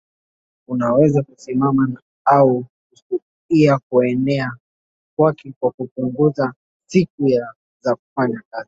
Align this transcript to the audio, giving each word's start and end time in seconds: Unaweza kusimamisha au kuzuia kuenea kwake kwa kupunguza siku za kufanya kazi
Unaweza 0.67 1.23
kusimamisha 1.23 2.01
au 2.25 2.65
kuzuia 3.09 3.79
kuenea 3.89 4.57
kwake 5.17 5.53
kwa 5.59 5.71
kupunguza 5.71 6.53
siku 6.85 7.29
za 7.81 7.95
kufanya 7.95 8.41
kazi 8.51 8.57